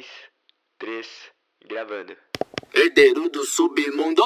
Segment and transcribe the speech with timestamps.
[0.00, 0.06] dois,
[0.78, 1.06] três,
[1.68, 2.16] gravando.
[2.72, 4.22] Herdeiro do submundo,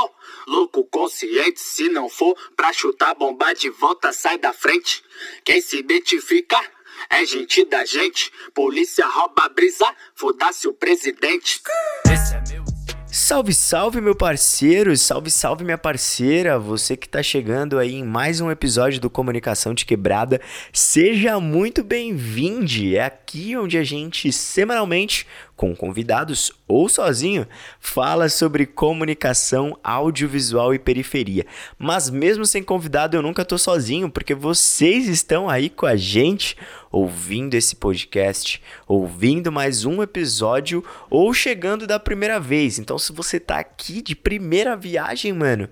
[0.46, 5.02] louco consciente, se não for pra chutar bomba de volta, sai da frente.
[5.45, 6.60] Quem se identifica
[7.10, 11.60] é gente da gente, polícia rouba a brisa, foda-se o presidente.
[12.06, 12.75] Esse é meu.
[13.16, 14.96] Salve, salve, meu parceiro!
[14.96, 16.59] Salve, salve, minha parceira!
[16.59, 20.41] Você que está chegando aí em mais um episódio do Comunicação de Quebrada,
[20.72, 22.96] seja muito bem-vindo!
[22.96, 27.46] É aqui onde a gente semanalmente com convidados ou sozinho,
[27.79, 31.46] fala sobre comunicação audiovisual e periferia.
[31.79, 36.57] Mas mesmo sem convidado, eu nunca tô sozinho, porque vocês estão aí com a gente,
[36.91, 42.79] ouvindo esse podcast, ouvindo mais um episódio ou chegando da primeira vez.
[42.79, 45.69] Então, se você tá aqui de primeira viagem, mano,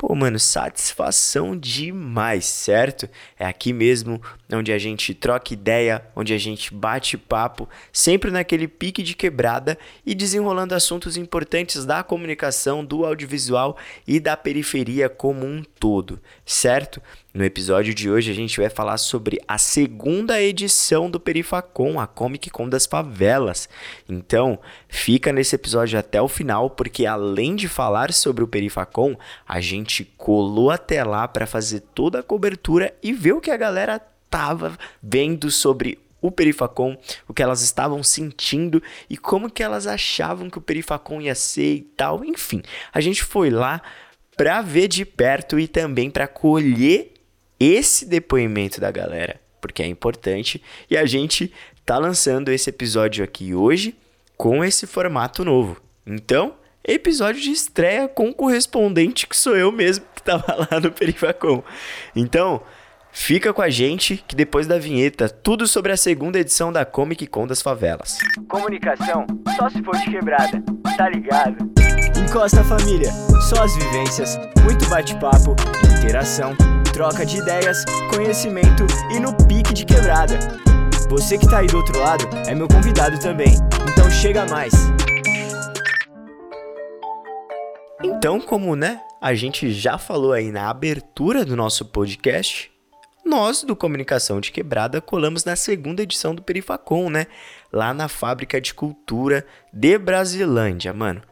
[0.00, 3.06] Pô, mano, satisfação demais, certo?
[3.38, 4.18] É aqui mesmo
[4.52, 9.78] onde a gente troca ideia, onde a gente bate papo, sempre naquele pique de quebrada
[10.04, 17.00] e desenrolando assuntos importantes da comunicação, do audiovisual e da periferia como um todo, certo?
[17.32, 22.06] No episódio de hoje a gente vai falar sobre a segunda edição do Perifacon, a
[22.06, 23.68] Comic Con das favelas.
[24.08, 29.60] Então, fica nesse episódio até o final, porque além de falar sobre o Perifacon, a
[29.60, 34.02] gente colou até lá para fazer toda a cobertura e ver o que a galera
[34.30, 40.50] tava vendo sobre o Perifacon, o que elas estavam sentindo e como que elas achavam
[40.50, 42.24] que o Perifacon ia ser e tal.
[42.24, 43.82] Enfim, a gente foi lá
[44.36, 47.12] para ver de perto e também para colher
[47.58, 51.52] esse depoimento da galera, porque é importante e a gente
[51.84, 53.94] tá lançando esse episódio aqui hoje
[54.36, 55.80] com esse formato novo.
[56.06, 60.90] Então, episódio de estreia com o correspondente que sou eu mesmo que tava lá no
[60.90, 61.62] Perifacom.
[62.16, 62.62] Então,
[63.12, 67.26] fica com a gente que depois da vinheta, tudo sobre a segunda edição da Comic
[67.26, 68.18] Con das Favelas.
[68.48, 70.62] Comunicação só se for de quebrada,
[70.96, 71.56] tá ligado?
[72.16, 73.10] Encosta família,
[73.48, 75.56] só as vivências, muito bate-papo,
[75.98, 76.56] interação
[76.92, 77.84] troca de ideias,
[78.14, 80.38] conhecimento e no pique de quebrada.
[81.08, 83.54] Você que tá aí do outro lado é meu convidado também,
[83.90, 84.72] então chega mais.
[88.02, 92.69] Então, como né, a gente já falou aí na abertura do nosso podcast,
[93.30, 97.28] nós do Comunicação de Quebrada colamos na segunda edição do Perifacon, né?
[97.72, 101.22] Lá na Fábrica de Cultura de Brasilândia, mano.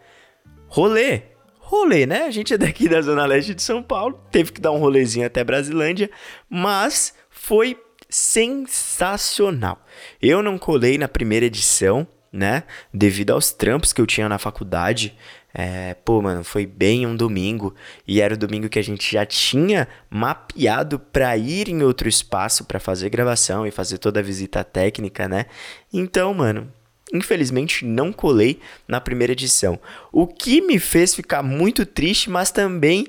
[0.68, 1.22] Rolê
[1.68, 2.22] rolê, né?
[2.22, 5.26] A gente é daqui da Zona Leste de São Paulo, teve que dar um rolezinho
[5.26, 6.10] até Brasilândia,
[6.48, 7.78] mas foi
[8.08, 9.84] sensacional.
[10.20, 12.62] Eu não colei na primeira edição, né?
[12.92, 15.14] Devido aos trampos que eu tinha na faculdade.
[15.54, 17.74] É, pô, mano, foi bem um domingo
[18.06, 22.64] e era o domingo que a gente já tinha mapeado para ir em outro espaço
[22.64, 25.46] para fazer gravação e fazer toda a visita técnica, né?
[25.92, 26.70] Então, mano,
[27.12, 29.80] Infelizmente não colei na primeira edição,
[30.12, 33.06] o que me fez ficar muito triste, mas também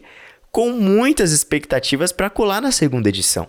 [0.51, 3.47] com muitas expectativas para colar na segunda edição.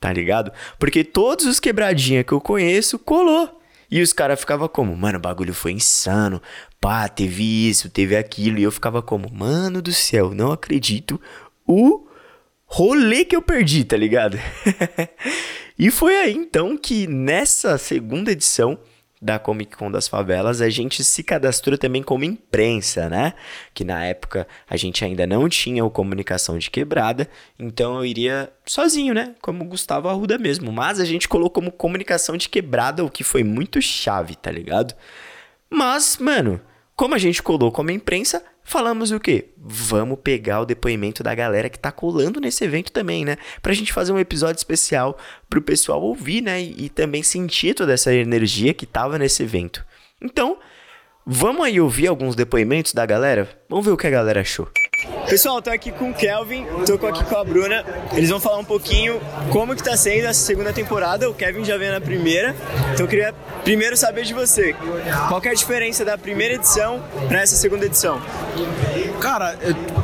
[0.00, 0.52] Tá ligado?
[0.78, 3.61] Porque todos os quebradinha que eu conheço colou.
[3.92, 6.40] E os caras ficavam como, mano, o bagulho foi insano.
[6.80, 8.58] Pá, teve isso, teve aquilo.
[8.58, 11.20] E eu ficava como, mano do céu, não acredito
[11.66, 12.06] o
[12.64, 14.38] rolê que eu perdi, tá ligado?
[15.78, 18.78] e foi aí então que nessa segunda edição
[19.22, 23.34] da Comic Con das Favelas, a gente se cadastrou também como imprensa, né?
[23.72, 28.52] Que na época a gente ainda não tinha o comunicação de quebrada, então eu iria
[28.66, 29.36] sozinho, né?
[29.40, 30.72] Como Gustavo Arruda mesmo.
[30.72, 34.92] Mas a gente colocou como comunicação de quebrada, o que foi muito chave, tá ligado?
[35.70, 36.60] Mas, mano,
[36.96, 39.50] como a gente colou como imprensa, falamos o quê?
[39.56, 43.36] Vamos pegar o depoimento da galera que tá colando nesse evento também, né?
[43.60, 45.18] Pra gente fazer um episódio especial
[45.48, 46.60] pro pessoal ouvir, né?
[46.60, 49.84] E, e também sentir toda essa energia que tava nesse evento.
[50.20, 50.58] Então,
[51.26, 53.48] vamos aí ouvir alguns depoimentos da galera?
[53.68, 54.68] Vamos ver o que a galera achou.
[55.28, 57.84] Pessoal, tô aqui com o Kelvin, tô aqui com a Bruna.
[58.12, 61.30] Eles vão falar um pouquinho como que tá sendo essa segunda temporada.
[61.30, 62.54] O Kevin já veio na primeira,
[62.92, 63.34] então eu queria
[63.64, 64.74] primeiro saber de você.
[65.28, 68.20] Qual é a diferença da primeira edição para essa segunda edição?
[69.20, 69.56] Cara,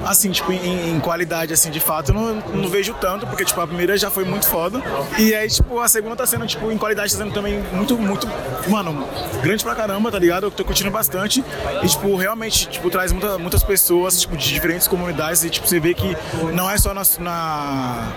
[0.06, 3.60] assim, tipo, em, em, qualidade, assim, de fato, eu não, não, vejo tanto, porque, tipo,
[3.60, 4.80] a primeira já foi muito foda.
[5.18, 8.28] E aí, tipo, a segunda tá sendo, tipo, em qualidade, tá sendo também muito, muito,
[8.68, 9.08] mano,
[9.42, 10.44] grande pra caramba, tá ligado?
[10.44, 11.44] Eu tô curtindo bastante.
[11.82, 15.66] E, tipo, realmente, tipo, traz muita, muitas pessoas, tipo, de diferentes comunidades comunidades e tipo,
[15.66, 16.16] você vê que
[16.52, 18.12] não é só na, na,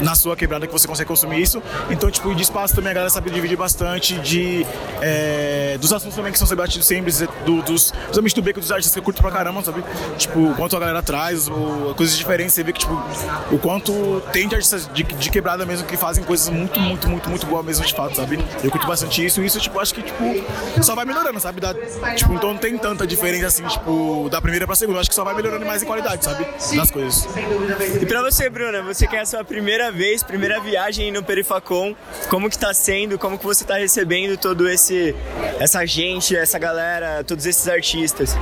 [0.00, 1.62] na sua quebrada que você consegue consumir isso.
[1.90, 4.66] Então, tipo, de espaço também a galera sabe dividir bastante de,
[5.00, 7.12] é, dos assuntos também que são debatidos sempre,
[7.44, 9.84] do, dos, principalmente do beco dos artistas que eu curto pra caramba, sabe?
[10.16, 12.94] Tipo, o quanto a galera traz, ou, coisas diferentes, você vê que, tipo,
[13.50, 17.28] o quanto tem de artistas de, de quebrada mesmo que fazem coisas muito, muito, muito,
[17.28, 18.38] muito boas mesmo de fato, sabe?
[18.62, 20.24] Eu curto bastante isso e isso, tipo, acho que, tipo,
[20.82, 21.60] só vai melhorando, sabe?
[22.16, 25.00] Tipo, então não tem tanta diferença assim, tipo, da primeira pra segunda.
[25.00, 26.46] Acho que só vai melhorando mais em qualidade, sabe?
[26.76, 27.26] Das coisas.
[28.00, 31.94] E pra você, Bruna, você quer a sua primeira vez, primeira viagem no Perifacom,
[32.28, 35.14] como que tá sendo, como que você tá recebendo todo esse,
[35.58, 38.36] essa gente, essa galera, todos esses artistas?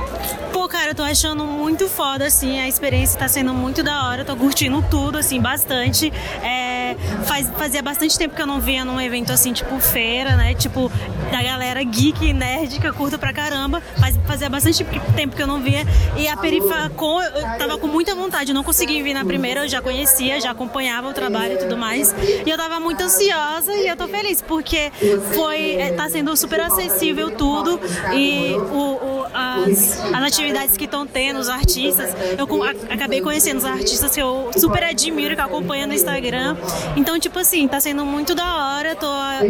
[0.51, 4.21] Pô, cara, eu tô achando muito foda, assim, a experiência tá sendo muito da hora,
[4.21, 6.11] eu tô curtindo tudo, assim, bastante.
[6.43, 10.53] É, faz, fazia bastante tempo que eu não vinha num evento assim, tipo feira, né?
[10.53, 10.91] Tipo,
[11.33, 13.81] da galera geek, nerd, que eu curto pra caramba.
[13.99, 14.85] Faz, fazia bastante
[15.15, 15.83] tempo que eu não via.
[16.15, 19.81] E a Perifacom, eu tava com muita vontade, não consegui vir na primeira, eu já
[19.81, 22.13] conhecia, já acompanhava o trabalho e tudo mais.
[22.45, 24.91] E eu tava muito ansiosa e eu tô feliz, porque
[25.33, 27.79] foi, é, tá sendo super acessível tudo.
[28.13, 33.65] E o, o as, as atividades que estão tendo, os artistas, eu acabei conhecendo os
[33.65, 36.55] artistas que eu super admiro, que eu acompanho no Instagram.
[36.95, 39.07] Então, tipo assim, tá sendo muito da hora, tô,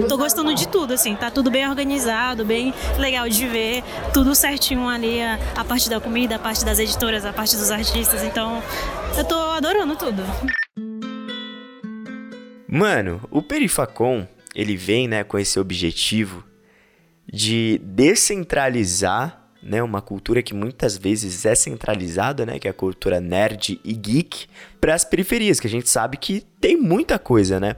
[0.07, 3.83] tô gostando de tudo, assim, tá tudo bem organizado, bem legal de ver,
[4.13, 7.71] tudo certinho ali, a, a parte da comida, a parte das editoras, a parte dos
[7.71, 8.61] artistas, então
[9.17, 10.23] eu tô adorando tudo.
[12.67, 16.43] Mano, o Perifacom, ele vem, né, com esse objetivo
[17.31, 23.19] de descentralizar né, uma cultura que muitas vezes é centralizada, né, que é a cultura
[23.19, 24.47] nerd e geek,
[24.79, 27.75] para as periferias, que a gente sabe que tem muita coisa, né?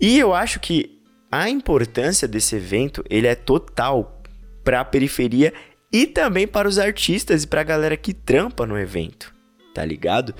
[0.00, 0.98] E eu acho que
[1.30, 4.22] a importância desse evento, ele é total
[4.62, 5.52] para a periferia
[5.92, 9.34] e também para os artistas e para a galera que trampa no evento,
[9.74, 10.34] tá ligado?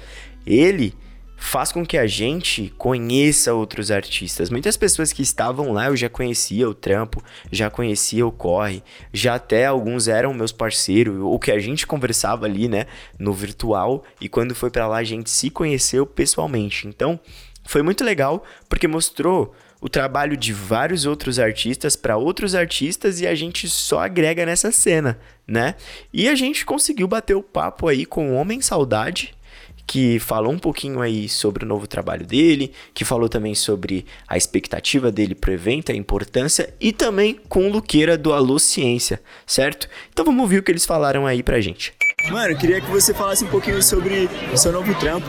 [0.46, 0.94] Ele
[1.36, 4.50] faz com que a gente conheça outros artistas.
[4.50, 8.82] Muitas pessoas que estavam lá eu já conhecia o trampo, já conhecia o corre,
[9.12, 12.86] já até alguns eram meus parceiros, ou que a gente conversava ali, né,
[13.18, 16.88] no virtual, e quando foi para lá a gente se conheceu pessoalmente.
[16.88, 17.18] Então,
[17.64, 23.26] foi muito legal porque mostrou o trabalho de vários outros artistas para outros artistas e
[23.26, 25.74] a gente só agrega nessa cena, né?
[26.10, 29.34] E a gente conseguiu bater o papo aí com o Homem Saudade,
[29.86, 34.36] que falou um pouquinho aí sobre o novo trabalho dele, que falou também sobre a
[34.36, 39.88] expectativa dele pro evento, a importância, e também com o Luqueira do Alô Ciência, certo?
[40.12, 41.92] Então vamos ouvir o que eles falaram aí pra gente.
[42.30, 45.28] Mano, queria que você falasse um pouquinho sobre o seu novo trampo.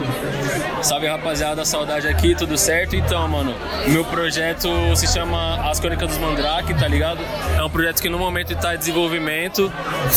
[0.81, 2.95] Salve rapaziada, saudade aqui, tudo certo?
[2.95, 3.55] Então, mano,
[3.87, 7.19] meu projeto se chama As Crônicas dos Mandrake, tá ligado?
[7.57, 9.71] É um projeto que no momento está em desenvolvimento,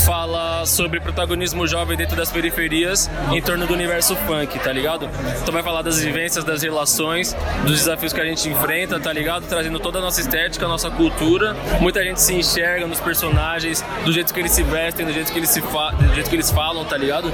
[0.05, 5.08] fala sobre protagonismo jovem dentro das periferias em torno do universo funk, tá ligado?
[5.40, 9.46] Então vai falar das vivências, das relações, dos desafios que a gente enfrenta, tá ligado?
[9.46, 11.56] Trazendo toda a nossa estética, a nossa cultura.
[11.81, 15.38] Muita gente se enxerga nos personagens, do jeito que eles se vestem, do jeito que
[15.38, 17.32] eles se do jeito que eles falam tá ligado?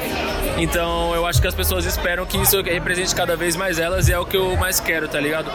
[0.59, 4.13] Então eu acho que as pessoas esperam que isso represente cada vez mais elas e
[4.13, 5.51] é o que eu mais quero, tá ligado?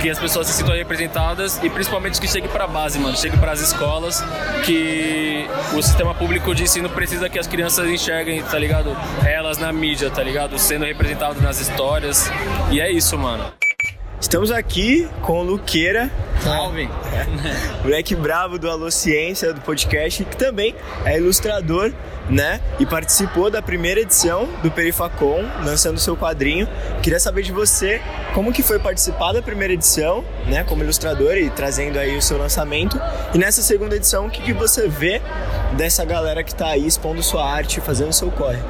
[0.00, 3.60] Que as pessoas se sintam representadas e principalmente que chegue pra base, mano, chegue pras
[3.60, 4.24] escolas,
[4.64, 8.96] que o sistema público de ensino precisa que as crianças enxerguem, tá ligado?
[9.26, 10.58] Elas na mídia, tá ligado?
[10.58, 12.30] Sendo representadas nas histórias.
[12.70, 13.52] E é isso, mano.
[14.20, 16.10] Estamos aqui com o Luqueira.
[16.44, 16.88] Salve!
[17.82, 20.74] Moleque bravo do Alô Ciência, do podcast, que também
[21.06, 21.90] é ilustrador,
[22.28, 22.60] né?
[22.78, 26.68] E participou da primeira edição do Perifacom, lançando seu quadrinho.
[27.02, 28.02] Queria saber de você
[28.34, 30.64] como que foi participar da primeira edição, né?
[30.64, 33.00] Como ilustrador e trazendo aí o seu lançamento.
[33.34, 35.22] E nessa segunda edição, o que, que você vê
[35.78, 38.60] dessa galera que tá aí expondo sua arte, fazendo seu corre?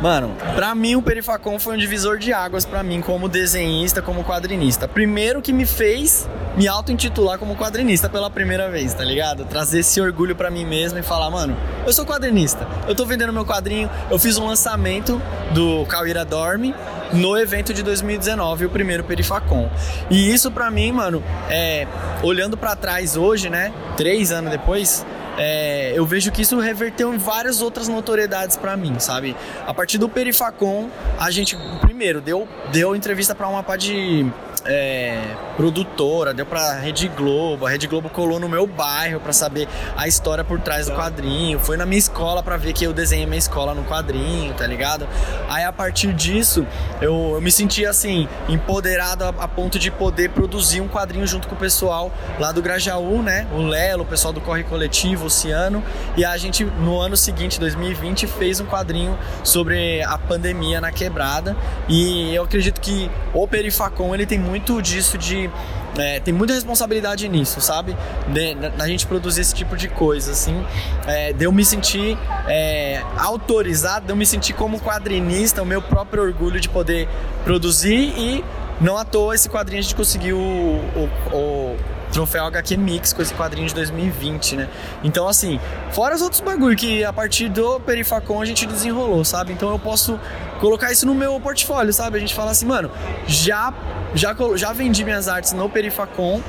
[0.00, 4.22] Mano, pra mim o Perifacom foi um divisor de águas para mim como desenhista, como
[4.22, 4.86] quadrinista.
[4.86, 9.44] Primeiro que me fez me auto-intitular como quadrinista pela primeira vez, tá ligado?
[9.44, 12.66] Trazer esse orgulho para mim mesmo e falar, mano, eu sou quadrinista.
[12.86, 15.20] Eu tô vendendo meu quadrinho, eu fiz um lançamento
[15.52, 16.74] do Cauíra Dorme
[17.12, 19.68] no evento de 2019, o primeiro Perifacom.
[20.10, 21.88] E isso para mim, mano, é
[22.22, 25.04] olhando para trás hoje, né, três anos depois,
[25.38, 29.36] é, eu vejo que isso reverteu em várias outras notoriedades para mim, sabe?
[29.66, 34.26] A partir do Perifacom, a gente, primeiro, deu, deu entrevista para uma pá de
[34.64, 35.22] é,
[35.58, 40.06] produtora, deu pra Rede Globo, a Rede Globo colou no meu bairro para saber a
[40.06, 43.40] história por trás do quadrinho, foi na minha escola para ver que eu desenhei minha
[43.40, 45.08] escola no quadrinho, tá ligado?
[45.48, 46.64] Aí a partir disso,
[47.00, 51.48] eu, eu me senti assim, empoderado a, a, ponto de poder produzir um quadrinho junto
[51.48, 53.48] com o pessoal lá do Grajaú, né?
[53.52, 55.82] O Lelo, o pessoal do Corre Coletivo, o Ciano,
[56.16, 61.56] e a gente no ano seguinte, 2020, fez um quadrinho sobre a pandemia na quebrada,
[61.88, 65.47] e eu acredito que o Perifacon ele tem muito disso de
[65.96, 67.96] é, tem muita responsabilidade nisso, sabe?
[68.28, 70.64] De, na, gente produzir esse tipo de coisa, assim.
[71.06, 75.82] É, de eu me sentir é, autorizado, de eu me sentir como quadrinista, o meu
[75.82, 77.08] próprio orgulho de poder
[77.44, 78.44] produzir e
[78.80, 81.76] não à toa esse quadrinho a gente conseguiu o, o, o
[82.12, 84.68] troféu HQ Mix com esse quadrinho de 2020, né?
[85.02, 85.60] Então, assim,
[85.92, 89.52] fora os outros bagulho que a partir do Perifacon a gente desenrolou, sabe?
[89.52, 90.18] Então eu posso
[90.60, 92.16] colocar isso no meu portfólio, sabe?
[92.16, 92.90] A gente fala assim, mano,
[93.26, 93.72] já,
[94.14, 96.40] já, já vendi minhas artes no Perifacon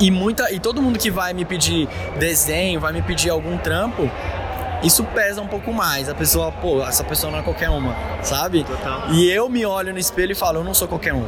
[0.00, 4.10] e muita e todo mundo que vai me pedir desenho, vai me pedir algum trampo,
[4.82, 6.08] isso pesa um pouco mais.
[6.08, 8.64] A pessoa, pô, essa pessoa não é qualquer uma, sabe?
[8.64, 9.10] Total.
[9.10, 11.26] E eu me olho no espelho e falo, eu não sou qualquer um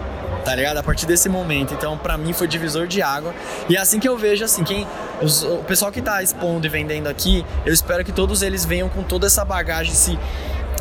[0.48, 0.78] tá ligado?
[0.78, 1.74] A partir desse momento.
[1.74, 3.34] Então, para mim, foi divisor de água.
[3.68, 4.86] E é assim que eu vejo, assim, quem.
[5.20, 8.88] Os, o pessoal que tá expondo e vendendo aqui, eu espero que todos eles venham
[8.88, 10.18] com toda essa bagagem, esse,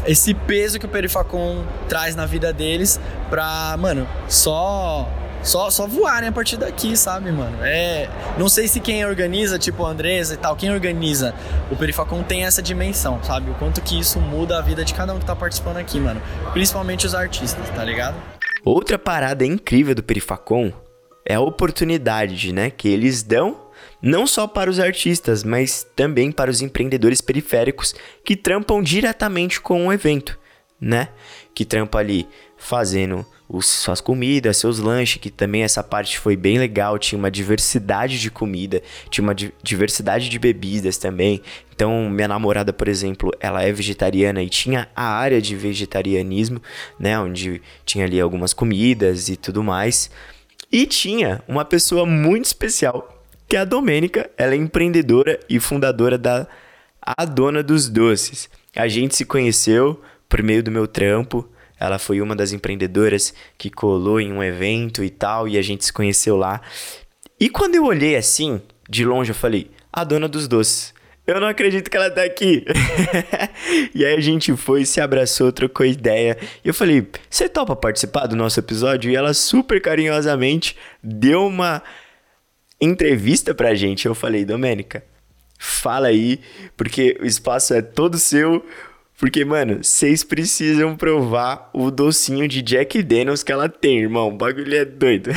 [0.06, 5.10] esse peso que o Perifacon traz na vida deles pra, mano, só
[5.44, 7.58] só, só voarem a partir daqui, sabe, mano?
[7.62, 11.34] É, não sei se quem organiza, tipo a Andresa e tal, quem organiza
[11.72, 13.52] o Perifacon tem essa dimensão, sabe?
[13.52, 16.22] O quanto que isso muda a vida de cada um que tá participando aqui, mano.
[16.54, 18.16] Principalmente os artistas, tá ligado?
[18.64, 20.74] Outra parada incrível do Perifacon
[21.26, 23.68] é a oportunidade, né, que eles dão
[24.02, 29.88] não só para os artistas, mas também para os empreendedores periféricos que trampam diretamente com
[29.88, 30.38] o evento,
[30.80, 31.10] né?
[31.58, 36.60] Que trampam ali fazendo os, suas comidas, seus lanches, que também essa parte foi bem
[36.60, 41.42] legal, tinha uma diversidade de comida, tinha uma di diversidade de bebidas também.
[41.74, 46.62] Então, minha namorada, por exemplo, ela é vegetariana e tinha a área de vegetarianismo,
[47.00, 50.12] né, onde tinha ali algumas comidas e tudo mais.
[50.72, 56.20] E tinha uma pessoa muito especial, que é a Domênica, ela é empreendedora e fundadora
[56.20, 56.46] da
[57.02, 58.48] A Dona dos Doces.
[58.76, 63.70] A gente se conheceu por meio do meu trampo, ela foi uma das empreendedoras que
[63.70, 66.62] colou em um evento e tal, e a gente se conheceu lá.
[67.40, 70.96] E quando eu olhei assim, de longe, eu falei: a dona dos doces.
[71.26, 72.64] Eu não acredito que ela tá aqui.
[73.94, 76.38] e aí a gente foi, se abraçou, trocou ideia.
[76.64, 79.12] E eu falei: Você topa participar do nosso episódio?
[79.12, 81.84] E ela super carinhosamente deu uma
[82.80, 84.06] entrevista pra gente.
[84.06, 85.04] Eu falei: Domênica,
[85.60, 86.40] fala aí,
[86.78, 88.66] porque o espaço é todo seu.
[89.18, 94.30] Porque, mano, vocês precisam provar o docinho de Jack Daniels que ela tem, irmão.
[94.30, 95.32] O bagulho é doido.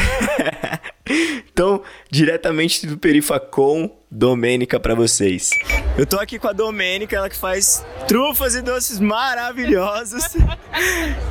[1.50, 5.50] então, diretamente do Perifacom, Domênica para vocês.
[5.96, 10.34] Eu tô aqui com a Domênica, ela que faz trufas e doces maravilhosos.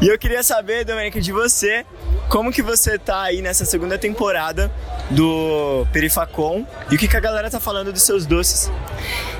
[0.02, 1.86] e eu queria saber, Domênica, de você,
[2.30, 4.72] como que você tá aí nessa segunda temporada
[5.10, 8.72] do Perifacom e o que, que a galera tá falando dos seus doces?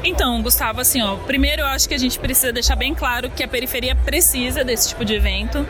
[0.04, 3.42] Então, Gustavo, assim, ó, primeiro eu acho que a gente precisa deixar bem claro que
[3.42, 5.66] a periferia precisa desse tipo de evento.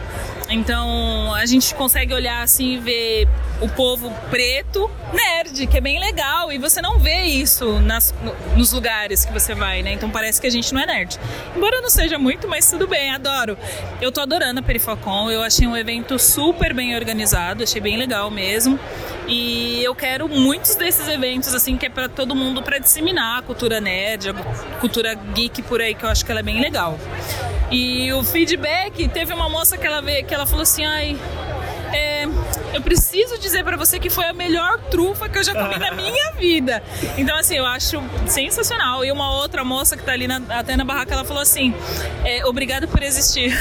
[0.50, 3.28] Então, a gente consegue olhar assim e ver
[3.62, 8.14] o povo preto nerd, que é bem legal, e você não vê isso nas,
[8.56, 9.94] nos lugares que você vai, né?
[9.94, 11.20] Então parece que a gente não é nerd.
[11.56, 13.58] Embora não seja muito, mas tudo bem, adoro.
[14.02, 18.32] Eu tô adorando a Perifacon, eu achei um evento super bem organizado, achei bem legal
[18.32, 18.80] mesmo.
[19.28, 23.42] E eu quero muitos desses eventos, assim, que é para todo mundo, para disseminar a
[23.42, 24.34] cultura nerd, a
[24.80, 26.98] cultura geek por aí, que eu acho que ela é bem legal.
[27.72, 31.18] E o feedback, teve uma moça que ela veio, que ela falou assim, ai,
[31.94, 32.26] é,
[32.74, 35.92] eu preciso dizer para você que foi a melhor trufa que eu já comi na
[35.92, 36.84] minha vida.
[37.18, 39.04] Então, assim, eu acho sensacional.
[39.04, 41.74] E uma outra moça que tá ali na, até na barraca, ela falou assim:
[42.24, 43.54] é, obrigada por existir.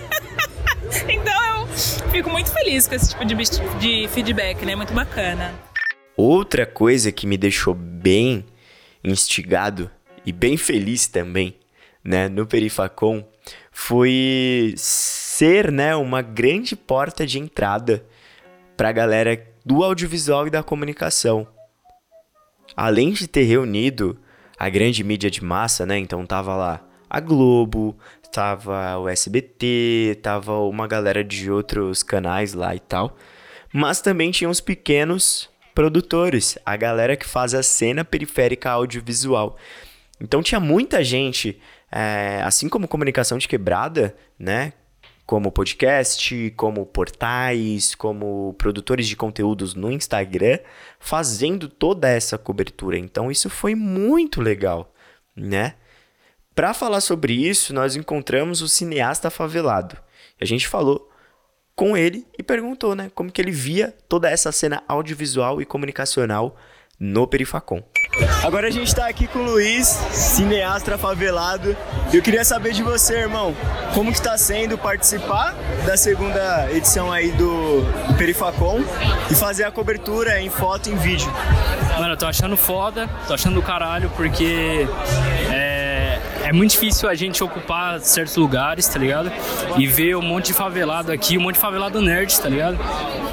[1.08, 1.66] então eu
[2.10, 3.34] fico muito feliz com esse tipo de,
[3.78, 4.74] de feedback, né?
[4.74, 5.54] Muito bacana.
[6.16, 8.44] Outra coisa que me deixou bem
[9.04, 9.90] instigado
[10.24, 11.54] e bem feliz também,
[12.06, 13.26] né, no Perifacom,
[13.72, 18.04] foi ser, né, uma grande porta de entrada
[18.76, 21.46] para a galera do audiovisual e da comunicação.
[22.76, 24.18] Além de ter reunido
[24.58, 27.96] a grande mídia de massa, né, então tava lá a Globo,
[28.32, 33.16] tava o SBT, tava uma galera de outros canais lá e tal.
[33.72, 39.56] Mas também tinha os pequenos produtores, a galera que faz a cena periférica audiovisual.
[40.20, 41.60] Então tinha muita gente,
[41.96, 44.74] é, assim como comunicação de quebrada, né?
[45.24, 50.60] como podcast, como portais, como produtores de conteúdos no Instagram,
[51.00, 52.96] fazendo toda essa cobertura.
[52.96, 54.94] Então isso foi muito legal,
[55.34, 55.74] né?
[56.54, 59.96] Para falar sobre isso, nós encontramos o cineasta favelado.
[60.40, 61.10] A gente falou
[61.74, 66.56] com ele e perguntou, né, como que ele via toda essa cena audiovisual e comunicacional
[66.98, 67.82] no Perifacom.
[68.42, 71.76] Agora a gente está aqui com o Luiz, cineasta favelado.
[72.12, 73.54] Eu queria saber de você, irmão,
[73.92, 78.82] como que está sendo participar da segunda edição aí do, do Perifacom
[79.30, 81.30] e fazer a cobertura em foto e em vídeo.
[81.98, 84.86] Mano, eu tô achando foda, tô achando do caralho, porque
[85.50, 85.75] é,
[86.46, 89.32] é muito difícil a gente ocupar certos lugares, tá ligado?
[89.76, 92.78] E ver um monte de favelado aqui, um monte de favelado nerd, tá ligado?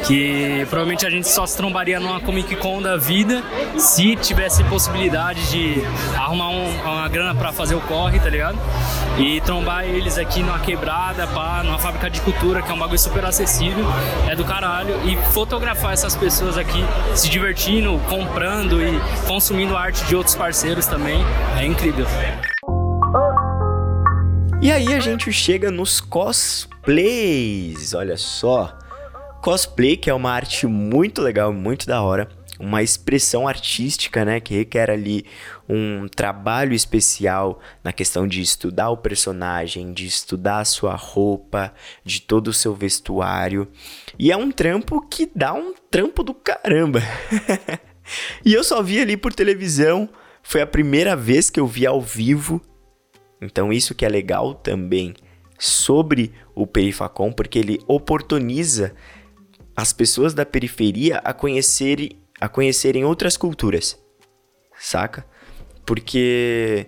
[0.08, 3.44] Que provavelmente a gente só se trombaria numa Comic Con da vida
[3.78, 5.84] se tivesse possibilidade de
[6.18, 8.58] arrumar um, uma grana para fazer o corre, tá ligado?
[9.20, 12.98] E trombar eles aqui numa quebrada, pá, numa fábrica de cultura, que é um bagulho
[12.98, 13.86] super acessível,
[14.28, 15.00] é do caralho.
[15.08, 21.24] E fotografar essas pessoas aqui se divertindo, comprando e consumindo arte de outros parceiros também
[21.60, 22.08] é incrível.
[24.64, 28.80] E aí a gente chega nos cosplays, olha só.
[29.42, 34.56] Cosplay, que é uma arte muito legal, muito da hora, uma expressão artística, né, que
[34.56, 35.26] requer ali
[35.68, 41.74] um trabalho especial na questão de estudar o personagem, de estudar a sua roupa,
[42.06, 43.68] de todo o seu vestuário.
[44.18, 47.02] E é um trampo que dá um trampo do caramba.
[48.46, 50.08] e eu só vi ali por televisão,
[50.42, 52.62] foi a primeira vez que eu vi ao vivo
[53.44, 55.14] então isso que é legal também
[55.58, 58.94] sobre o Perifacom, porque ele oportuniza
[59.76, 64.00] as pessoas da periferia a conhecerem, a conhecerem outras culturas,
[64.78, 65.26] saca?
[65.86, 66.88] Porque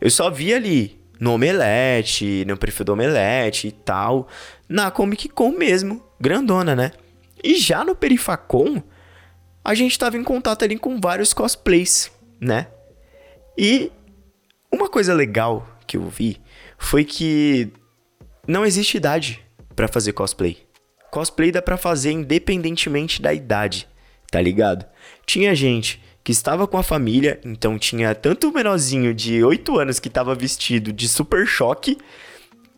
[0.00, 4.28] eu só vi ali no Omelete, no perfil do Omelete e tal,
[4.68, 6.92] na Comic Con mesmo, grandona, né?
[7.42, 8.82] E já no Perifacom,
[9.64, 12.10] a gente tava em contato ali com vários cosplays,
[12.40, 12.68] né?
[13.56, 13.90] E
[14.70, 16.40] uma coisa legal que eu vi
[16.78, 17.70] foi que
[18.46, 20.58] não existe idade para fazer cosplay.
[21.10, 23.88] Cosplay dá para fazer independentemente da idade,
[24.30, 24.84] tá ligado?
[25.24, 30.00] Tinha gente que estava com a família, então tinha tanto o menorzinho de 8 anos
[30.00, 31.96] que estava vestido de super choque,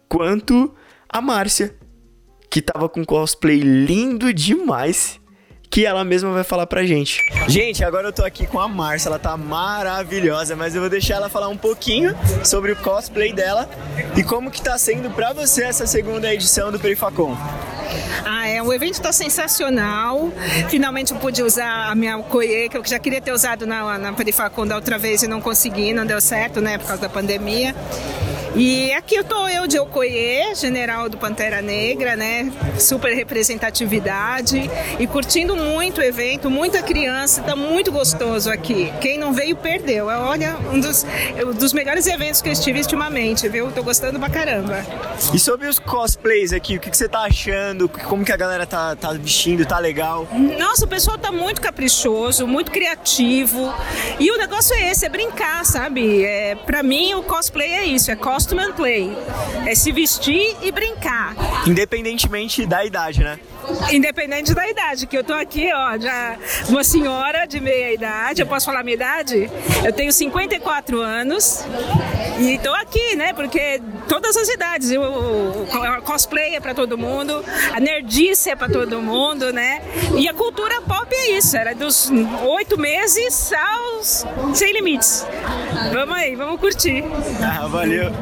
[0.08, 0.74] quanto
[1.08, 1.74] a Márcia,
[2.50, 5.17] que estava com cosplay lindo demais
[5.78, 7.24] que ela mesma vai falar pra gente.
[7.46, 11.14] Gente, agora eu tô aqui com a Márcia, ela tá maravilhosa, mas eu vou deixar
[11.14, 13.70] ela falar um pouquinho sobre o cosplay dela
[14.16, 17.36] e como que tá sendo pra você essa segunda edição do Perifacom.
[18.24, 20.32] Ah, é, o evento está sensacional.
[20.68, 24.12] Finalmente eu pude usar a minha coie, que eu já queria ter usado na, na
[24.12, 27.72] Perifacom da outra vez e não consegui, não deu certo, né, por causa da pandemia.
[28.56, 32.50] E aqui eu tô eu de Okoye, general do Pantera Negra, né?
[32.78, 34.68] Super representatividade
[34.98, 38.92] e curtindo muito o evento, muita criança, tá muito gostoso aqui.
[39.00, 40.10] Quem não veio perdeu.
[40.10, 41.06] É, olha, um dos,
[41.46, 43.70] um dos melhores eventos que eu estive ultimamente, viu?
[43.70, 44.84] Tô gostando pra caramba.
[45.32, 47.88] E sobre os cosplays aqui, o que, que você tá achando?
[47.88, 49.64] Como que a galera tá, tá vestindo?
[49.66, 50.26] Tá legal?
[50.58, 53.72] Nossa, o pessoal tá muito caprichoso, muito criativo.
[54.18, 56.24] E o negócio é esse, é brincar, sabe?
[56.24, 59.10] É, pra mim o cosplay é isso, é cosplay costume and play.
[59.66, 61.34] É se vestir e brincar.
[61.66, 63.40] Independentemente da idade, né?
[63.92, 66.36] Independente da idade, que eu tô aqui, ó, já
[66.68, 69.50] uma senhora de meia idade, eu posso falar minha idade?
[69.84, 71.64] Eu tenho 54 anos
[72.38, 73.32] e tô aqui, né?
[73.32, 79.00] Porque todas as idades, o cosplay é para todo mundo, a nerdice é para todo
[79.00, 79.80] mundo, né?
[80.16, 82.10] E a cultura pop é isso, era dos
[82.42, 85.26] oito meses aos sem limites.
[85.92, 87.04] Vamos aí, vamos curtir.
[87.42, 88.12] Ah, valeu.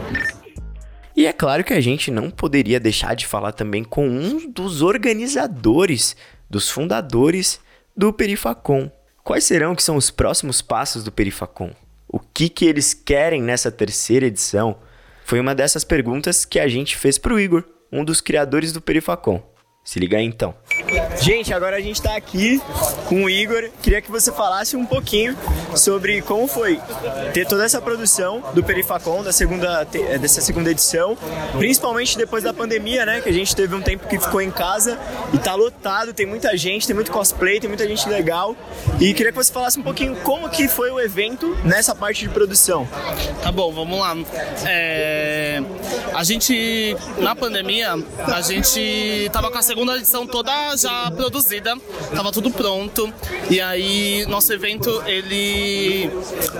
[1.17, 4.83] E é claro que a gente não poderia deixar de falar também com um dos
[4.83, 6.15] organizadores,
[6.49, 7.59] dos fundadores
[7.97, 8.91] do Perifacom.
[9.25, 11.71] Quais serão que são os próximos passos do Perifacom?
[12.07, 14.77] O que, que eles querem nessa terceira edição?
[15.25, 18.83] Foi uma dessas perguntas que a gente fez para o Igor, um dos criadores do
[18.83, 19.43] Perifacom.
[19.87, 20.53] Se liga aí então.
[21.23, 22.61] Gente, agora a gente está aqui
[23.09, 23.71] com o Igor.
[23.81, 25.37] Queria que você falasse um pouquinho
[25.77, 26.81] sobre como foi
[27.33, 31.17] ter toda essa produção do Perifacom, da segunda, eh, dessa segunda edição,
[31.57, 33.21] principalmente depois da pandemia, né?
[33.21, 34.99] Que a gente teve um tempo que ficou em casa
[35.33, 38.57] e tá lotado, tem muita gente, tem muito cosplay, tem muita gente legal.
[39.01, 42.29] E queria que você falasse um pouquinho como que foi o evento nessa parte de
[42.29, 42.89] produção.
[43.41, 44.17] Tá bom, vamos lá.
[44.65, 45.63] É...
[46.13, 47.95] A gente, na pandemia,
[48.27, 51.77] a gente tava com a segunda segunda edição toda já produzida,
[52.15, 53.13] tava tudo pronto.
[53.51, 56.11] E aí nosso evento ele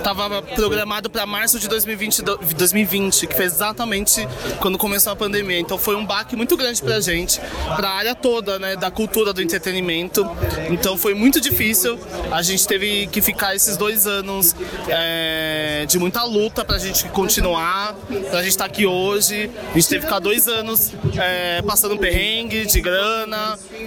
[0.03, 4.27] tava programado para março de 2020, 2020, que foi exatamente
[4.59, 5.59] quando começou a pandemia.
[5.59, 7.41] Então foi um baque muito grande pra gente,
[7.75, 10.23] pra área toda, né, da cultura do entretenimento.
[10.69, 11.97] Então foi muito difícil.
[12.31, 14.55] A gente teve que ficar esses dois anos
[14.89, 17.95] é, de muita luta pra gente continuar,
[18.29, 19.49] pra gente estar tá aqui hoje.
[19.71, 23.06] A gente teve que ficar dois anos é, passando perrengue de grana.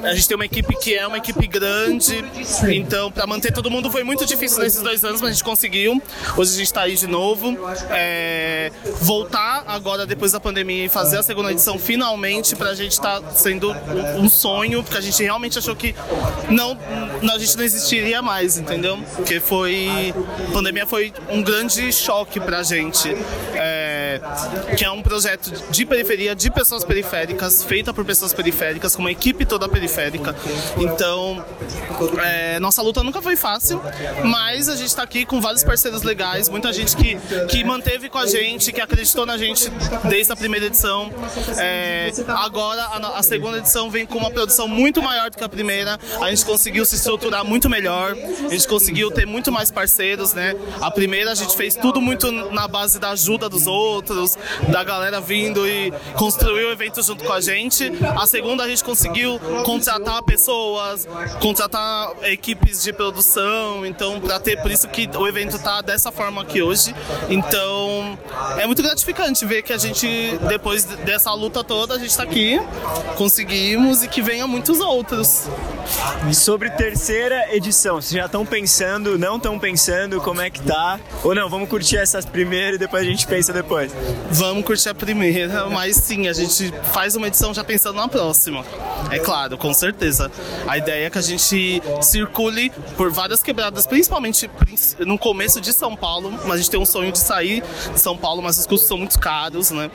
[0.02, 2.24] A gente tem uma equipe que é uma equipe grande.
[2.68, 6.00] Então, pra manter todo mundo foi muito difícil nesses dois anos, mas a gente conseguiu.
[6.36, 7.56] Hoje a gente tá aí de novo.
[7.90, 13.20] É, voltar agora depois da pandemia e fazer a segunda edição finalmente pra gente tá
[13.32, 13.74] sendo
[14.18, 15.94] um sonho, porque a gente realmente achou que
[16.48, 16.78] não,
[17.22, 18.98] a gente não existiria mais, entendeu?
[19.16, 20.14] Porque foi.
[20.48, 23.14] A pandemia foi um grande choque pra gente.
[23.54, 23.89] É,
[24.76, 29.10] que é um projeto de periferia, de pessoas periféricas, feita por pessoas periféricas, com uma
[29.10, 30.34] equipe toda periférica.
[30.76, 31.44] Então,
[32.22, 33.80] é, nossa luta nunca foi fácil,
[34.24, 37.16] mas a gente está aqui com vários parceiros legais, muita gente que,
[37.48, 39.70] que manteve com a gente, que acreditou na gente
[40.08, 41.10] desde a primeira edição.
[41.58, 45.48] É, agora, a, a segunda edição vem com uma produção muito maior do que a
[45.48, 50.32] primeira, a gente conseguiu se estruturar muito melhor, a gente conseguiu ter muito mais parceiros,
[50.34, 50.54] né?
[50.80, 53.99] A primeira a gente fez tudo muito na base da ajuda dos outros,
[54.68, 57.92] da galera vindo e construir o evento junto com a gente.
[58.18, 61.08] A segunda a gente conseguiu contratar pessoas,
[61.40, 66.42] contratar equipes de produção, então para ter por isso que o evento tá dessa forma
[66.42, 66.94] aqui hoje.
[67.28, 68.18] Então
[68.58, 72.60] é muito gratificante ver que a gente depois dessa luta toda a gente está aqui,
[73.16, 75.48] conseguimos e que venha muitos outros.
[76.28, 81.00] E sobre terceira edição, vocês já estão pensando, não estão pensando como é que tá?
[81.24, 83.89] Ou não, vamos curtir essas primeiras e depois a gente pensa depois?
[84.30, 88.64] Vamos curtir a primeira, mas sim, a gente faz uma edição já pensando na próxima.
[89.10, 90.30] É claro, com certeza.
[90.66, 94.50] A ideia é que a gente circule por várias quebradas, principalmente
[95.00, 98.16] no começo de São Paulo, mas a gente tem um sonho de sair de São
[98.16, 99.90] Paulo, mas os custos são muito caros, né?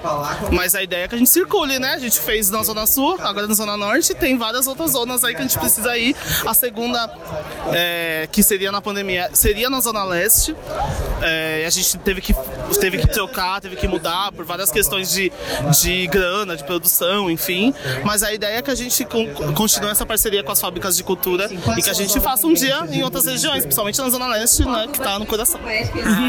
[0.52, 1.94] Mas a ideia é que a gente circule, né?
[1.94, 5.34] A gente fez na Zona Sul, agora na Zona Norte, tem várias outras zonas aí
[5.34, 6.16] que a gente precisa ir.
[6.46, 7.10] A segunda,
[7.72, 10.56] é, que seria na pandemia, seria na Zona Leste.
[11.22, 12.34] É, a gente teve que,
[12.80, 15.32] teve que trocar, teve que mudar por várias questões de,
[15.82, 17.74] de grana, de produção, enfim.
[18.04, 19.06] Mas a ideia é que a gente
[19.56, 22.86] continue essa parceria com as fábricas de cultura e que a gente faça um dia
[22.92, 25.60] em outras regiões, principalmente na Zona Leste, né, que tá no coração.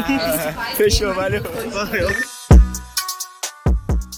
[0.75, 1.43] Fechou, valeu.
[1.71, 2.09] Valeu.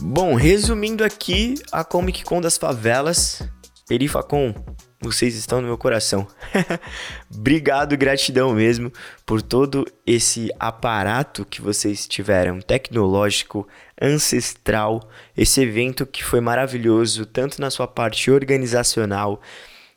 [0.02, 3.42] Bom, resumindo aqui, a Comic Con das favelas,
[3.90, 4.54] Perifacon,
[5.02, 6.28] vocês estão no meu coração.
[7.36, 8.94] Obrigado, gratidão mesmo
[9.26, 13.68] por todo esse aparato que vocês tiveram, tecnológico,
[14.00, 19.42] ancestral, esse evento que foi maravilhoso, tanto na sua parte organizacional,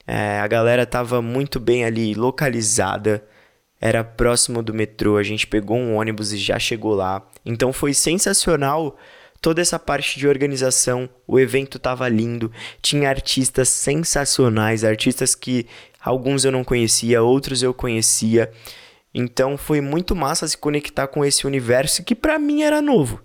[0.06, 3.22] é, a galera estava muito bem ali localizada,
[3.78, 7.92] era próximo do metrô, a gente pegou um ônibus e já chegou lá, então foi
[7.92, 8.96] sensacional
[9.42, 15.66] toda essa parte de organização, o evento tava lindo, tinha artistas sensacionais, artistas que
[16.00, 18.52] alguns eu não conhecia, outros eu conhecia.
[19.12, 23.20] Então foi muito massa se conectar com esse universo que para mim era novo.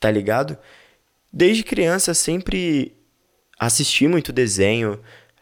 [0.00, 0.56] Tá ligado?
[1.30, 2.96] Desde criança sempre
[3.58, 4.98] assisti muito desenho,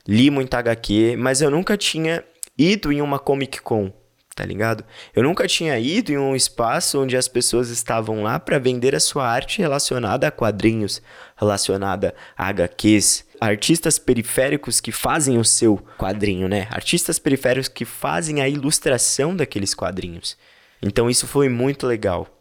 [0.06, 2.24] li muito HQ, mas eu nunca tinha
[2.58, 3.92] ido em uma Comic Con
[4.36, 4.84] tá ligado?
[5.14, 9.00] Eu nunca tinha ido em um espaço onde as pessoas estavam lá para vender a
[9.00, 11.00] sua arte relacionada a quadrinhos,
[11.34, 16.68] relacionada a HQs, artistas periféricos que fazem o seu quadrinho, né?
[16.70, 20.36] Artistas periféricos que fazem a ilustração daqueles quadrinhos.
[20.82, 22.35] Então isso foi muito legal.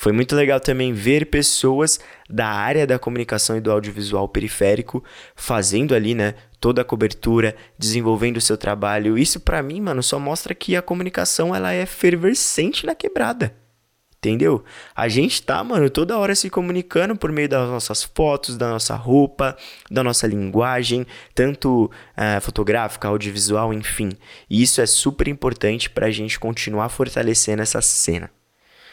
[0.00, 1.98] Foi muito legal também ver pessoas
[2.30, 5.02] da área da comunicação e do audiovisual periférico
[5.34, 9.18] fazendo ali, né, toda a cobertura, desenvolvendo o seu trabalho.
[9.18, 13.52] Isso para mim, mano, só mostra que a comunicação ela é fervescente na quebrada.
[14.18, 14.64] Entendeu?
[14.94, 18.94] A gente tá, mano, toda hora se comunicando por meio das nossas fotos, da nossa
[18.94, 19.56] roupa,
[19.90, 24.10] da nossa linguagem, tanto uh, fotográfica, audiovisual, enfim.
[24.48, 28.30] E isso é super importante pra gente continuar fortalecendo essa cena.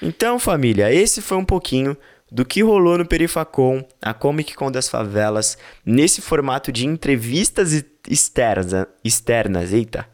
[0.02, 1.98] Então, família, esse foi um pouquinho
[2.32, 8.88] do que rolou no Perifacon, a Comic Con das favelas, nesse formato de entrevistas externas,
[9.04, 10.08] externas, eita.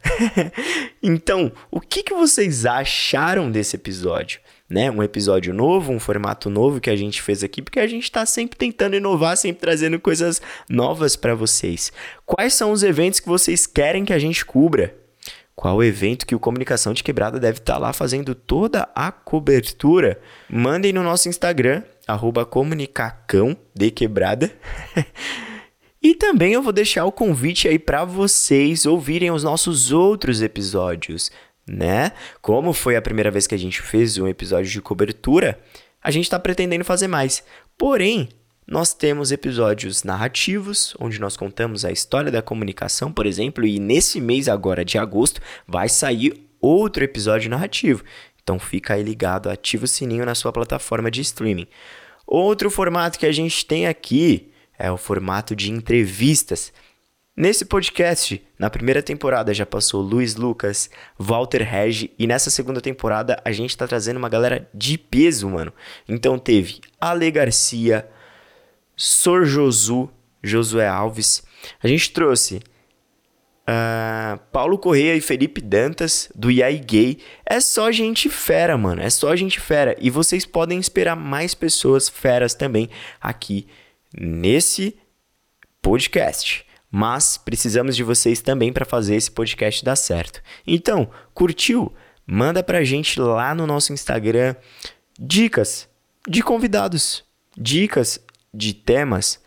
[1.02, 4.40] então, o que, que vocês acharam desse episódio?
[4.68, 4.90] Né?
[4.90, 8.24] Um episódio novo, um formato novo que a gente fez aqui, porque a gente está
[8.24, 11.92] sempre tentando inovar, sempre trazendo coisas novas para vocês.
[12.24, 15.01] Quais são os eventos que vocês querem que a gente cubra?
[15.54, 20.20] Qual evento que o Comunicação de Quebrada deve estar tá lá fazendo toda a cobertura.
[20.48, 24.52] Mandem no nosso Instagram, arroba comunicacão de quebrada.
[26.04, 31.30] E também eu vou deixar o convite aí para vocês ouvirem os nossos outros episódios,
[31.64, 32.10] né?
[32.40, 35.60] Como foi a primeira vez que a gente fez um episódio de cobertura,
[36.02, 37.44] a gente está pretendendo fazer mais.
[37.78, 38.28] Porém,
[38.66, 44.20] nós temos episódios narrativos, onde nós contamos a história da comunicação, por exemplo, e nesse
[44.20, 48.04] mês agora de agosto vai sair outro episódio narrativo.
[48.42, 51.66] Então fica aí ligado, ativa o sininho na sua plataforma de streaming.
[52.26, 56.72] Outro formato que a gente tem aqui é o formato de entrevistas.
[57.36, 63.40] Nesse podcast, na primeira temporada já passou Luiz Lucas, Walter Regi e nessa segunda temporada
[63.44, 65.72] a gente tá trazendo uma galera de peso, mano.
[66.08, 68.08] Então teve Ale Garcia,
[68.96, 70.10] Sor Josu,
[70.42, 71.42] Josué Alves.
[71.82, 72.56] A gente trouxe
[73.68, 77.18] uh, Paulo Correia e Felipe Dantas, do IAI Gay.
[77.44, 79.02] É só gente fera, mano.
[79.02, 79.96] É só gente fera.
[80.00, 82.88] E vocês podem esperar mais pessoas feras também
[83.20, 83.66] aqui
[84.18, 84.96] nesse
[85.80, 86.66] podcast.
[86.90, 90.42] Mas precisamos de vocês também para fazer esse podcast dar certo.
[90.66, 91.92] Então, curtiu?
[92.26, 94.54] Manda pra gente lá no nosso Instagram
[95.18, 95.88] dicas
[96.28, 97.24] de convidados,
[97.56, 98.20] dicas
[98.52, 99.40] de temas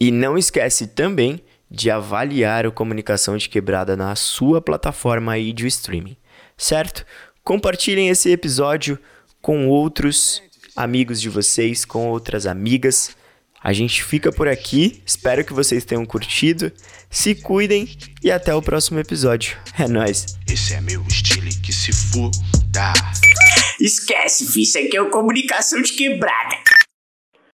[0.00, 5.66] e não esquece também de avaliar o Comunicação de Quebrada na sua plataforma aí de
[5.66, 6.16] streaming,
[6.56, 7.04] certo?
[7.44, 8.98] Compartilhem esse episódio
[9.40, 10.42] com outros
[10.74, 13.16] amigos de vocês, com outras amigas
[13.62, 16.72] a gente fica por aqui, espero que vocês tenham curtido.
[17.10, 19.58] Se cuidem e até o próximo episódio.
[19.78, 20.38] É nóis.
[20.50, 22.92] Esse é meu estilo que se foda.
[23.78, 26.56] Esquece, fi, isso aqui é o comunicação de quebrada.